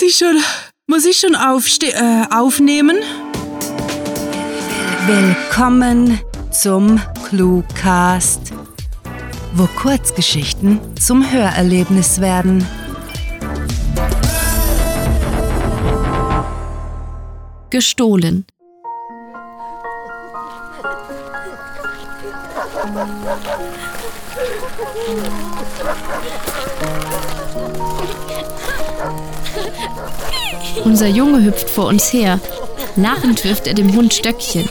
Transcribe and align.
Muss 0.00 0.08
ich 0.12 0.16
schon, 0.16 0.42
muss 0.86 1.04
ich 1.04 1.18
schon 1.18 1.34
aufste 1.34 1.92
äh, 1.92 2.24
aufnehmen? 2.30 2.96
Willkommen 5.06 6.18
zum 6.50 6.98
Cluecast, 7.28 8.50
wo 9.52 9.66
Kurzgeschichten 9.66 10.80
zum 10.96 11.30
Hörerlebnis 11.30 12.18
werden. 12.18 12.66
Gestohlen. 17.68 18.46
Unser 30.84 31.08
Junge 31.08 31.44
hüpft 31.44 31.70
vor 31.70 31.86
uns 31.86 32.12
her. 32.12 32.40
Lachend 32.96 33.44
wirft 33.44 33.66
er 33.66 33.74
dem 33.74 33.94
Hund 33.94 34.14
Stöckchen. 34.14 34.68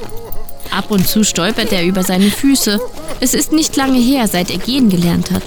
Ab 0.72 0.92
und 0.92 1.08
zu 1.08 1.24
stolpert 1.24 1.72
er 1.72 1.84
über 1.84 2.04
seine 2.04 2.30
Füße. 2.30 2.80
Es 3.20 3.34
ist 3.34 3.52
nicht 3.52 3.76
lange 3.76 4.00
her, 4.00 4.28
seit 4.28 4.52
er 4.52 4.58
gehen 4.58 4.90
gelernt 4.90 5.32
hat. 5.32 5.44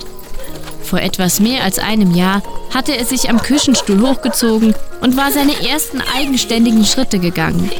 Vor 0.82 1.00
etwas 1.00 1.40
mehr 1.40 1.64
als 1.64 1.78
einem 1.78 2.14
Jahr 2.14 2.42
hatte 2.74 2.96
er 2.96 3.04
sich 3.04 3.30
am 3.30 3.40
Küchenstuhl 3.40 4.00
hochgezogen 4.00 4.74
und 5.00 5.16
war 5.16 5.30
seine 5.32 5.66
ersten 5.66 6.02
eigenständigen 6.16 6.84
Schritte 6.84 7.18
gegangen. 7.18 7.70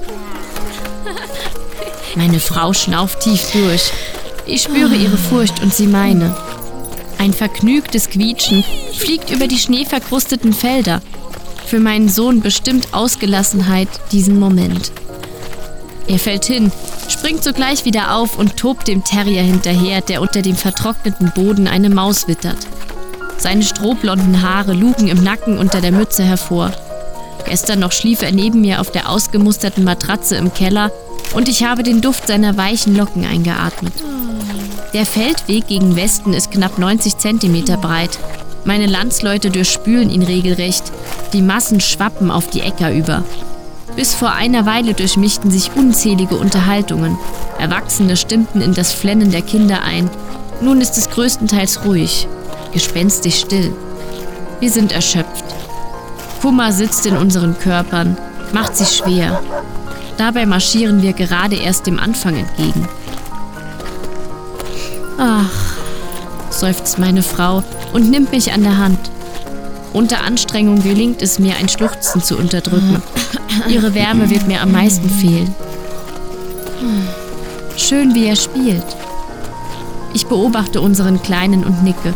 Meine 2.14 2.40
Frau 2.40 2.72
schnauft 2.72 3.20
tief 3.20 3.52
durch. 3.52 3.90
Ich 4.46 4.62
spüre 4.62 4.94
ihre 4.94 5.16
Furcht 5.16 5.62
und 5.62 5.72
sie 5.72 5.86
meine. 5.86 6.36
Ein 7.18 7.32
vergnügtes 7.32 8.10
Quietschen 8.10 8.64
fliegt 8.96 9.30
über 9.30 9.46
die 9.46 9.58
schneeverkrusteten 9.58 10.52
Felder. 10.52 11.00
Für 11.66 11.80
meinen 11.80 12.08
Sohn 12.08 12.40
bestimmt 12.40 12.88
Ausgelassenheit 12.92 13.88
diesen 14.12 14.38
Moment. 14.38 14.92
Er 16.06 16.18
fällt 16.18 16.44
hin, 16.44 16.70
springt 17.08 17.44
sogleich 17.44 17.84
wieder 17.84 18.14
auf 18.14 18.38
und 18.38 18.56
tobt 18.56 18.88
dem 18.88 19.04
Terrier 19.04 19.42
hinterher, 19.42 20.00
der 20.00 20.20
unter 20.20 20.42
dem 20.42 20.56
vertrockneten 20.56 21.32
Boden 21.34 21.68
eine 21.68 21.90
Maus 21.90 22.28
wittert. 22.28 22.58
Seine 23.38 23.62
strohblonden 23.62 24.42
Haare 24.42 24.72
lugen 24.72 25.08
im 25.08 25.22
Nacken 25.22 25.58
unter 25.58 25.80
der 25.80 25.92
Mütze 25.92 26.24
hervor. 26.24 26.72
Gestern 27.46 27.80
noch 27.80 27.92
schlief 27.92 28.22
er 28.22 28.32
neben 28.32 28.60
mir 28.60 28.80
auf 28.80 28.92
der 28.92 29.08
ausgemusterten 29.08 29.84
Matratze 29.84 30.36
im 30.36 30.52
Keller 30.52 30.90
und 31.34 31.48
ich 31.48 31.64
habe 31.64 31.82
den 31.82 32.00
Duft 32.00 32.26
seiner 32.26 32.56
weichen 32.56 32.96
Locken 32.96 33.24
eingeatmet. 33.24 33.92
Der 34.92 35.06
Feldweg 35.06 35.66
gegen 35.68 35.96
Westen 35.96 36.34
ist 36.34 36.50
knapp 36.50 36.78
90 36.78 37.16
Zentimeter 37.16 37.78
breit. 37.78 38.18
Meine 38.64 38.86
Landsleute 38.86 39.50
durchspülen 39.50 40.10
ihn 40.10 40.22
regelrecht. 40.22 40.84
Die 41.32 41.42
Massen 41.42 41.80
schwappen 41.80 42.30
auf 42.30 42.48
die 42.48 42.60
Äcker 42.60 42.92
über. 42.92 43.24
Bis 43.96 44.14
vor 44.14 44.32
einer 44.32 44.66
Weile 44.66 44.94
durchmischten 44.94 45.50
sich 45.50 45.70
unzählige 45.74 46.36
Unterhaltungen. 46.36 47.18
Erwachsene 47.58 48.16
stimmten 48.16 48.60
in 48.60 48.74
das 48.74 48.92
Flennen 48.92 49.30
der 49.30 49.42
Kinder 49.42 49.82
ein. 49.82 50.10
Nun 50.60 50.80
ist 50.80 50.96
es 50.96 51.10
größtenteils 51.10 51.84
ruhig, 51.84 52.28
gespenstig 52.72 53.38
still. 53.38 53.72
Wir 54.60 54.70
sind 54.70 54.92
erschöpft. 54.92 55.44
Kummer 56.42 56.72
sitzt 56.72 57.06
in 57.06 57.16
unseren 57.16 57.58
Körpern, 57.58 58.18
macht 58.52 58.76
sich 58.76 58.96
schwer. 58.96 59.40
Dabei 60.16 60.44
marschieren 60.44 61.00
wir 61.00 61.12
gerade 61.12 61.56
erst 61.56 61.86
dem 61.86 61.98
Anfang 61.98 62.36
entgegen. 62.36 62.88
Ach, 65.18 65.50
seufzt 66.50 66.98
meine 66.98 67.22
Frau 67.22 67.62
und 67.92 68.10
nimmt 68.10 68.32
mich 68.32 68.52
an 68.52 68.62
der 68.64 68.76
Hand. 68.76 68.98
Unter 69.92 70.22
Anstrengung 70.24 70.82
gelingt 70.82 71.20
es 71.20 71.38
mir, 71.38 71.56
ein 71.56 71.68
Schluchzen 71.68 72.22
zu 72.22 72.38
unterdrücken. 72.38 73.02
Ihre 73.68 73.94
Wärme 73.94 74.30
wird 74.30 74.46
mir 74.48 74.62
am 74.62 74.72
meisten 74.72 75.08
fehlen. 75.10 75.54
Schön, 77.76 78.14
wie 78.14 78.26
er 78.26 78.36
spielt. 78.36 78.84
Ich 80.14 80.26
beobachte 80.26 80.80
unseren 80.80 81.22
Kleinen 81.22 81.64
und 81.64 81.82
nicke. 81.82 82.14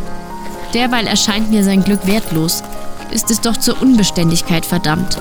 Derweil 0.75 1.06
erscheint 1.06 1.50
mir 1.50 1.64
sein 1.64 1.84
Glück 1.84 2.06
wertlos. 2.06 2.62
Ist 3.10 3.31
es 3.31 3.41
doch 3.41 3.56
zur 3.56 3.81
Unbeständigkeit 3.81 4.66
verdammt. 4.66 5.20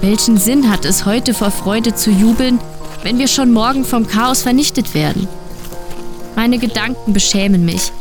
Welchen 0.00 0.36
Sinn 0.36 0.70
hat 0.70 0.84
es 0.84 1.06
heute 1.06 1.34
vor 1.34 1.50
Freude 1.50 1.94
zu 1.94 2.10
jubeln, 2.10 2.58
wenn 3.02 3.18
wir 3.18 3.28
schon 3.28 3.52
morgen 3.52 3.84
vom 3.84 4.06
Chaos 4.06 4.42
vernichtet 4.42 4.94
werden? 4.94 5.28
Meine 6.36 6.58
Gedanken 6.58 7.12
beschämen 7.12 7.64
mich, 7.64 7.92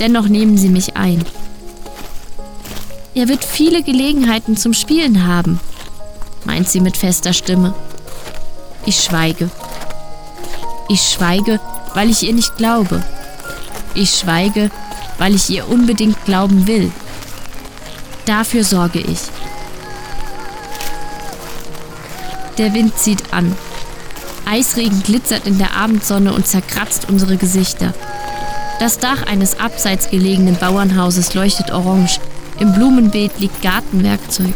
dennoch 0.00 0.28
nehmen 0.28 0.56
sie 0.56 0.68
mich 0.68 0.96
ein. 0.96 1.24
Er 3.16 3.28
wird 3.28 3.44
viele 3.44 3.82
Gelegenheiten 3.84 4.56
zum 4.56 4.72
Spielen 4.72 5.26
haben, 5.26 5.60
meint 6.44 6.68
sie 6.68 6.80
mit 6.80 6.96
fester 6.96 7.32
Stimme. 7.32 7.72
Ich 8.86 9.02
schweige. 9.02 9.50
Ich 10.88 11.00
schweige, 11.00 11.60
weil 11.94 12.10
ich 12.10 12.24
ihr 12.24 12.34
nicht 12.34 12.56
glaube. 12.56 13.04
Ich 13.94 14.10
schweige, 14.10 14.70
weil 15.18 15.34
ich 15.34 15.48
ihr 15.48 15.68
unbedingt 15.68 16.24
glauben 16.24 16.66
will. 16.66 16.90
Dafür 18.24 18.64
sorge 18.64 18.98
ich. 18.98 19.20
Der 22.58 22.74
Wind 22.74 22.98
zieht 22.98 23.32
an. 23.32 23.56
Eisregen 24.44 25.02
glitzert 25.04 25.46
in 25.46 25.58
der 25.58 25.76
Abendsonne 25.76 26.32
und 26.32 26.48
zerkratzt 26.48 27.08
unsere 27.08 27.36
Gesichter. 27.36 27.94
Das 28.80 28.98
Dach 28.98 29.22
eines 29.26 29.60
abseits 29.60 30.10
gelegenen 30.10 30.56
Bauernhauses 30.56 31.34
leuchtet 31.34 31.70
orange. 31.70 32.18
Im 32.58 32.72
Blumenbeet 32.72 33.40
liegt 33.40 33.62
Gartenwerkzeug. 33.62 34.54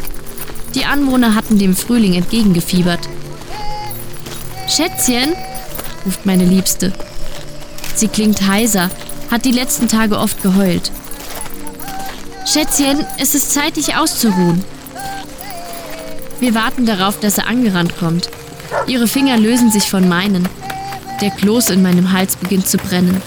Die 0.74 0.84
Anwohner 0.84 1.34
hatten 1.34 1.58
dem 1.58 1.74
Frühling 1.74 2.14
entgegengefiebert. 2.14 3.00
Schätzchen, 4.68 5.34
ruft 6.04 6.24
meine 6.26 6.44
Liebste. 6.44 6.92
Sie 7.94 8.08
klingt 8.08 8.46
heiser, 8.46 8.90
hat 9.30 9.44
die 9.44 9.52
letzten 9.52 9.88
Tage 9.88 10.18
oft 10.18 10.42
geheult. 10.42 10.92
Schätzchen, 12.46 13.04
es 13.18 13.34
ist 13.34 13.52
Zeit, 13.52 13.76
dich 13.76 13.96
auszuruhen. 13.96 14.64
Wir 16.40 16.54
warten 16.54 16.86
darauf, 16.86 17.18
dass 17.18 17.38
er 17.38 17.48
angerannt 17.48 17.98
kommt. 17.98 18.30
Ihre 18.86 19.08
Finger 19.08 19.36
lösen 19.36 19.70
sich 19.70 19.90
von 19.90 20.08
meinen. 20.08 20.48
Der 21.20 21.30
Kloß 21.30 21.70
in 21.70 21.82
meinem 21.82 22.12
Hals 22.12 22.36
beginnt 22.36 22.68
zu 22.68 22.76
brennen. 22.76 23.20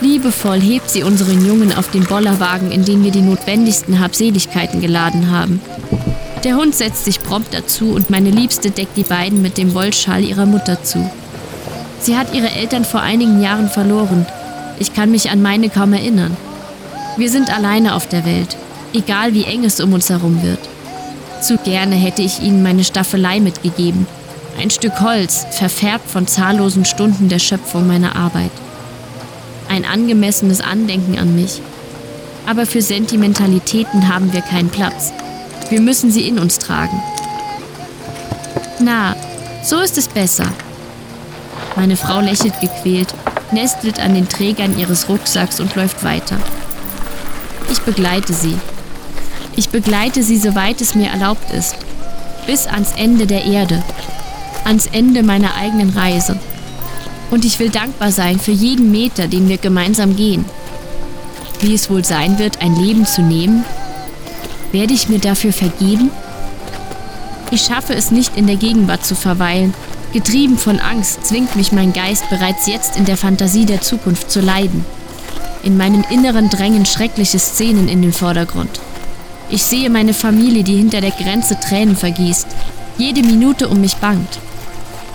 Liebevoll 0.00 0.60
hebt 0.60 0.90
sie 0.90 1.02
unseren 1.02 1.44
Jungen 1.44 1.76
auf 1.76 1.90
den 1.90 2.04
Bollerwagen, 2.04 2.70
in 2.70 2.84
den 2.84 3.02
wir 3.02 3.10
die 3.10 3.20
notwendigsten 3.20 3.98
Habseligkeiten 3.98 4.80
geladen 4.80 5.30
haben. 5.30 5.60
Der 6.44 6.54
Hund 6.54 6.76
setzt 6.76 7.04
sich 7.04 7.20
prompt 7.20 7.52
dazu 7.52 7.90
und 7.94 8.10
meine 8.10 8.30
Liebste 8.30 8.70
deckt 8.70 8.96
die 8.96 9.02
beiden 9.02 9.42
mit 9.42 9.58
dem 9.58 9.74
Wollschal 9.74 10.22
ihrer 10.22 10.46
Mutter 10.46 10.82
zu. 10.84 11.10
Sie 12.00 12.16
hat 12.16 12.32
ihre 12.32 12.50
Eltern 12.50 12.84
vor 12.84 13.00
einigen 13.00 13.42
Jahren 13.42 13.68
verloren. 13.68 14.24
Ich 14.78 14.94
kann 14.94 15.10
mich 15.10 15.30
an 15.30 15.42
meine 15.42 15.68
kaum 15.68 15.92
erinnern. 15.92 16.36
Wir 17.16 17.28
sind 17.28 17.52
alleine 17.52 17.96
auf 17.96 18.06
der 18.06 18.24
Welt, 18.24 18.56
egal 18.92 19.34
wie 19.34 19.44
eng 19.44 19.64
es 19.64 19.80
um 19.80 19.92
uns 19.92 20.10
herum 20.10 20.44
wird. 20.44 20.60
Zu 21.42 21.56
gerne 21.58 21.96
hätte 21.96 22.22
ich 22.22 22.40
ihnen 22.40 22.62
meine 22.62 22.84
Staffelei 22.84 23.40
mitgegeben. 23.40 24.06
Ein 24.60 24.70
Stück 24.70 25.00
Holz, 25.00 25.44
verfärbt 25.50 26.08
von 26.08 26.28
zahllosen 26.28 26.84
Stunden 26.84 27.28
der 27.28 27.40
Schöpfung 27.40 27.88
meiner 27.88 28.14
Arbeit. 28.14 28.52
Ein 29.68 29.84
angemessenes 29.84 30.60
Andenken 30.60 31.18
an 31.18 31.34
mich. 31.34 31.60
Aber 32.46 32.66
für 32.66 32.82
Sentimentalitäten 32.82 34.08
haben 34.08 34.32
wir 34.32 34.40
keinen 34.40 34.70
Platz. 34.70 35.12
Wir 35.68 35.80
müssen 35.80 36.10
sie 36.10 36.26
in 36.26 36.38
uns 36.38 36.58
tragen. 36.58 37.02
Na, 38.80 39.14
so 39.62 39.80
ist 39.80 39.98
es 39.98 40.08
besser. 40.08 40.46
Meine 41.76 41.96
Frau 41.96 42.20
lächelt 42.20 42.58
gequält, 42.60 43.14
nestelt 43.52 44.00
an 44.00 44.14
den 44.14 44.28
Trägern 44.28 44.78
ihres 44.78 45.08
Rucksacks 45.08 45.60
und 45.60 45.74
läuft 45.76 46.02
weiter. 46.04 46.38
Ich 47.70 47.80
begleite 47.82 48.32
sie, 48.32 48.56
ich 49.58 49.70
begleite 49.70 50.22
sie, 50.22 50.38
soweit 50.38 50.80
es 50.80 50.94
mir 50.94 51.10
erlaubt 51.10 51.52
ist, 51.52 51.74
bis 52.46 52.68
ans 52.68 52.92
Ende 52.96 53.26
der 53.26 53.44
Erde, 53.44 53.82
ans 54.64 54.86
Ende 54.86 55.24
meiner 55.24 55.56
eigenen 55.56 55.90
Reise. 55.90 56.38
Und 57.30 57.44
ich 57.44 57.58
will 57.58 57.70
dankbar 57.70 58.10
sein 58.10 58.38
für 58.38 58.52
jeden 58.52 58.90
Meter, 58.90 59.28
den 59.28 59.48
wir 59.48 59.58
gemeinsam 59.58 60.16
gehen. 60.16 60.44
Wie 61.60 61.74
es 61.74 61.90
wohl 61.90 62.04
sein 62.04 62.38
wird, 62.38 62.62
ein 62.62 62.76
Leben 62.76 63.04
zu 63.04 63.22
nehmen? 63.22 63.64
Werde 64.72 64.94
ich 64.94 65.08
mir 65.08 65.18
dafür 65.18 65.52
vergeben? 65.52 66.10
Ich 67.50 67.62
schaffe 67.62 67.94
es 67.94 68.10
nicht, 68.10 68.36
in 68.36 68.46
der 68.46 68.56
Gegenwart 68.56 69.04
zu 69.04 69.14
verweilen. 69.14 69.74
Getrieben 70.12 70.56
von 70.56 70.78
Angst 70.78 71.26
zwingt 71.26 71.56
mich 71.56 71.72
mein 71.72 71.92
Geist 71.92 72.28
bereits 72.30 72.66
jetzt 72.66 72.96
in 72.96 73.04
der 73.04 73.16
Fantasie 73.16 73.66
der 73.66 73.80
Zukunft 73.80 74.30
zu 74.30 74.40
leiden. 74.40 74.84
In 75.62 75.76
meinem 75.76 76.04
Inneren 76.10 76.48
drängen 76.48 76.86
schreckliche 76.86 77.38
Szenen 77.38 77.88
in 77.88 78.02
den 78.02 78.12
Vordergrund. 78.12 78.80
Ich 79.50 79.64
sehe 79.64 79.90
meine 79.90 80.14
Familie, 80.14 80.62
die 80.62 80.76
hinter 80.76 81.00
der 81.00 81.10
Grenze 81.10 81.58
Tränen 81.58 81.96
vergießt, 81.96 82.46
jede 82.98 83.22
Minute 83.22 83.68
um 83.68 83.80
mich 83.80 83.96
bangt. 83.96 84.38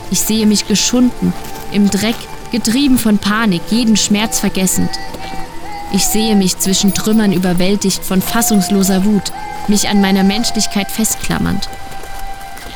Ich 0.10 0.20
sehe 0.22 0.46
mich 0.46 0.68
geschunden, 0.68 1.34
im 1.74 1.90
Dreck, 1.90 2.16
getrieben 2.52 2.98
von 2.98 3.18
Panik, 3.18 3.62
jeden 3.70 3.98
Schmerz 3.98 4.40
vergessend. 4.40 4.90
Ich 5.92 6.06
sehe 6.06 6.36
mich 6.36 6.58
zwischen 6.58 6.94
Trümmern 6.94 7.34
überwältigt 7.34 8.04
von 8.04 8.22
fassungsloser 8.22 9.06
Wut, 9.06 9.32
mich 9.68 9.90
an 9.90 10.02
meiner 10.02 10.24
Menschlichkeit 10.24 10.90
festklammernd. 10.90 11.70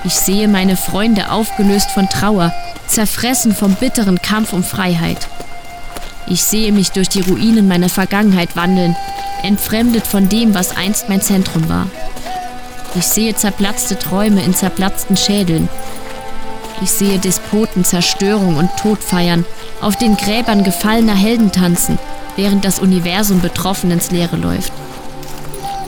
Ich 0.04 0.14
sehe 0.14 0.48
meine 0.48 0.78
Freunde 0.78 1.32
aufgelöst 1.32 1.92
von 1.92 2.10
Trauer, 2.10 2.54
zerfressen 2.88 3.54
vom 3.54 3.74
bitteren 3.74 4.22
Kampf 4.22 4.54
um 4.54 4.64
Freiheit. 4.64 5.28
Ich 6.28 6.44
sehe 6.44 6.72
mich 6.72 6.92
durch 6.92 7.10
die 7.10 7.22
Ruinen 7.22 7.68
meiner 7.68 7.90
Vergangenheit 7.90 8.56
wandeln, 8.56 8.96
entfremdet 9.44 10.06
von 10.06 10.30
dem, 10.30 10.54
was 10.54 10.76
einst 10.76 11.10
mein 11.10 11.22
Zentrum 11.22 11.70
war. 11.70 11.88
Ich 12.96 13.06
sehe 13.06 13.36
zerplatzte 13.36 13.98
Träume 13.98 14.44
in 14.44 14.54
zerplatzten 14.54 15.18
Schädeln. 15.18 15.70
Ich 16.82 16.92
sehe 16.92 17.18
Despoten 17.18 17.84
Zerstörung 17.84 18.58
und 18.58 18.70
Tod 18.78 19.04
feiern, 19.04 19.46
auf 19.82 19.96
den 19.96 20.16
Gräbern 20.16 20.64
gefallener 20.64 21.16
Helden 21.16 21.52
tanzen, 21.52 21.98
während 22.36 22.66
das 22.66 22.80
Universum 22.80 23.42
betroffen 23.42 23.92
ins 23.92 24.12
Leere 24.12 24.38
läuft. 24.38 24.72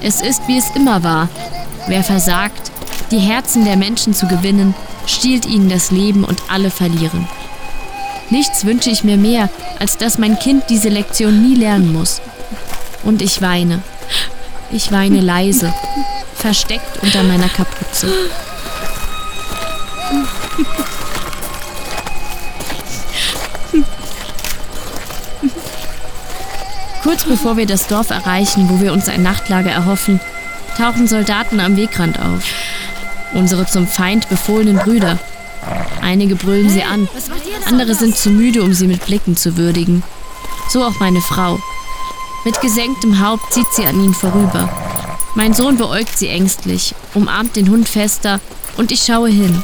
Es 0.02 0.22
ist, 0.22 0.48
wie 0.48 0.58
es 0.58 0.70
immer 0.76 1.04
war. 1.04 1.30
Wer 1.88 2.04
versagt, 2.04 2.72
die 3.12 3.20
Herzen 3.20 3.66
der 3.66 3.78
Menschen 3.78 4.14
zu 4.14 4.28
gewinnen, 4.28 4.74
stiehlt 5.06 5.46
ihnen 5.46 5.70
das 5.70 5.92
Leben 5.92 6.24
und 6.24 6.42
alle 6.50 6.72
verlieren. 6.72 7.28
Nichts 8.30 8.66
wünsche 8.66 8.90
ich 8.90 9.04
mir 9.04 9.18
mehr, 9.18 9.50
als 9.80 9.98
dass 9.98 10.18
mein 10.18 10.38
Kind 10.38 10.66
diese 10.70 10.90
Lektion 10.90 11.42
nie 11.42 11.56
lernen 11.56 11.92
muss. 11.92 12.22
Und 13.04 13.22
ich 13.22 13.42
weine. 13.42 13.82
Ich 14.72 14.92
weine 14.92 15.20
leise, 15.20 15.74
versteckt 16.36 17.02
unter 17.02 17.24
meiner 17.24 17.50
Kapuze. 17.50 18.08
Kurz 27.04 27.24
bevor 27.24 27.58
wir 27.58 27.66
das 27.66 27.88
Dorf 27.88 28.10
erreichen, 28.10 28.70
wo 28.70 28.82
wir 28.82 28.94
uns 28.94 29.08
ein 29.10 29.24
Nachtlager 29.24 29.72
erhoffen, 29.72 30.20
tauchen 30.78 31.08
Soldaten 31.08 31.60
am 31.60 31.76
Wegrand 31.76 32.20
auf. 32.20 32.44
Unsere 33.34 33.66
zum 33.66 33.88
Feind 33.88 34.30
befohlenen 34.30 34.78
Brüder. 34.78 35.18
Einige 36.02 36.36
brüllen 36.36 36.70
sie 36.70 36.84
an, 36.84 37.08
andere 37.68 37.96
sind 37.96 38.16
zu 38.16 38.30
müde, 38.30 38.64
um 38.64 38.74
sie 38.74 38.88
mit 38.88 39.06
Blicken 39.06 39.38
zu 39.38 39.58
würdigen. 39.58 40.04
So 40.70 40.84
auch 40.84 41.00
meine 41.00 41.22
Frau. 41.22 41.60
Mit 42.46 42.62
gesenktem 42.62 43.20
Haupt 43.20 43.54
zieht 43.54 43.68
sie 43.74 43.86
an 43.86 44.02
ihnen 44.02 44.14
vorüber. 44.14 44.70
Mein 45.36 45.54
Sohn 45.54 45.78
beäugt 45.78 46.18
sie 46.18 46.30
ängstlich, 46.30 46.96
umarmt 47.14 47.56
den 47.56 47.70
Hund 47.70 47.88
fester 47.88 48.40
und 48.78 48.92
ich 48.92 49.04
schaue 49.04 49.30
hin. 49.30 49.64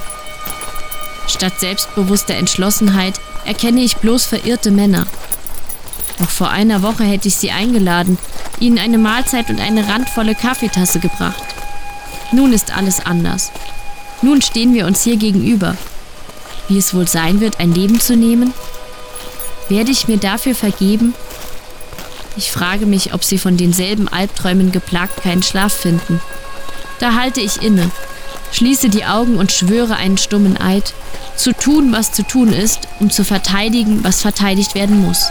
Statt 1.27 1.59
selbstbewusster 1.59 2.35
Entschlossenheit 2.35 3.19
erkenne 3.45 3.81
ich 3.81 3.97
bloß 3.97 4.25
verirrte 4.25 4.71
Männer. 4.71 5.07
Noch 6.19 6.29
vor 6.29 6.49
einer 6.49 6.81
Woche 6.81 7.03
hätte 7.03 7.27
ich 7.27 7.35
sie 7.35 7.51
eingeladen, 7.51 8.17
ihnen 8.59 8.79
eine 8.79 8.97
Mahlzeit 8.97 9.49
und 9.49 9.59
eine 9.59 9.87
randvolle 9.87 10.35
Kaffeetasse 10.35 10.99
gebracht. 10.99 11.43
Nun 12.31 12.53
ist 12.53 12.75
alles 12.75 13.05
anders. 13.05 13.51
Nun 14.21 14.41
stehen 14.41 14.73
wir 14.73 14.85
uns 14.85 15.03
hier 15.03 15.17
gegenüber. 15.17 15.75
Wie 16.67 16.77
es 16.77 16.93
wohl 16.93 17.07
sein 17.07 17.41
wird, 17.41 17.59
ein 17.59 17.73
Leben 17.73 17.99
zu 17.99 18.15
nehmen? 18.15 18.53
Werde 19.69 19.91
ich 19.91 20.07
mir 20.07 20.17
dafür 20.17 20.55
vergeben? 20.55 21.13
Ich 22.37 22.51
frage 22.51 22.85
mich, 22.85 23.13
ob 23.13 23.23
sie 23.23 23.37
von 23.37 23.57
denselben 23.57 24.07
Albträumen 24.07 24.71
geplagt 24.71 25.21
keinen 25.21 25.43
Schlaf 25.43 25.73
finden. 25.73 26.21
Da 26.99 27.13
halte 27.13 27.41
ich 27.41 27.61
inne, 27.61 27.91
schließe 28.51 28.89
die 28.89 29.05
Augen 29.05 29.37
und 29.37 29.51
schwöre 29.51 29.95
einen 29.95 30.17
stummen 30.17 30.57
Eid, 30.57 30.93
zu 31.35 31.53
tun, 31.53 31.91
was 31.91 32.11
zu 32.11 32.23
tun 32.23 32.53
ist, 32.53 32.87
um 32.99 33.09
zu 33.09 33.23
verteidigen, 33.23 34.03
was 34.03 34.21
verteidigt 34.21 34.75
werden 34.75 34.99
muss. 34.99 35.29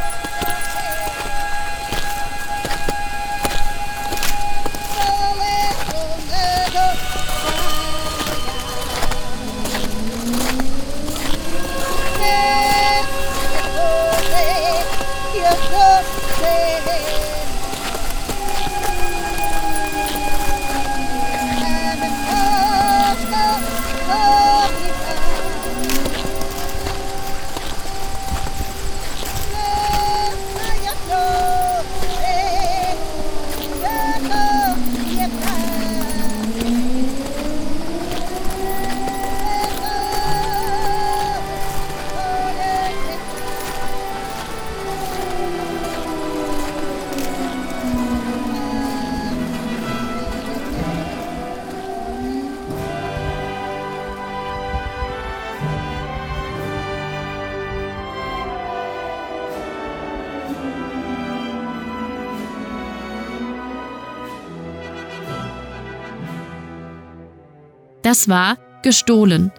Das 68.05 68.29
war 68.29 68.59
Gestohlen. 68.83 69.51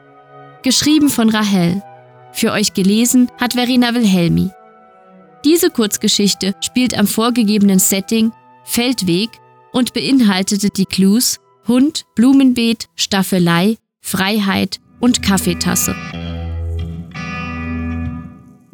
Geschrieben 0.61 1.09
von 1.09 1.29
Rahel. 1.29 1.81
Für 2.31 2.51
euch 2.51 2.73
gelesen 2.73 3.31
hat 3.39 3.53
Verena 3.53 3.95
Wilhelmi. 3.95 4.51
Diese 5.43 5.71
Kurzgeschichte 5.71 6.53
spielt 6.61 6.97
am 6.97 7.07
vorgegebenen 7.07 7.79
Setting 7.79 8.31
Feldweg 8.63 9.31
und 9.71 9.93
beinhaltete 9.93 10.69
die 10.69 10.85
Clues 10.85 11.39
Hund, 11.67 12.05
Blumenbeet, 12.13 12.87
Staffelei, 12.95 13.77
Freiheit 13.99 14.79
und 14.99 15.23
Kaffeetasse. 15.23 15.95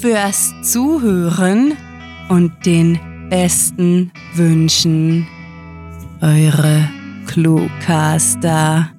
fürs 0.00 0.54
Zuhören 0.62 1.76
und 2.28 2.64
den 2.64 2.98
besten 3.30 4.12
Wünschen. 4.34 5.26
Eure 6.20 6.88
Cluecaster. 7.26 8.90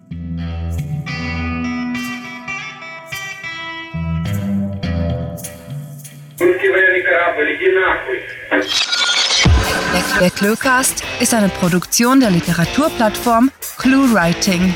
Der, 10.20 10.30
Cluecast 10.32 11.04
ist 11.22 11.34
eine 11.34 11.48
Produktion 11.48 12.20
der 12.20 12.30
Literaturplattform 12.30 13.52
ClueWriting. 13.78 14.76